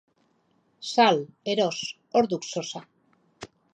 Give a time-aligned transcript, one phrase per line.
[0.91, 1.21] Sal,
[1.55, 1.77] eros,
[2.15, 2.83] hor duk sosa.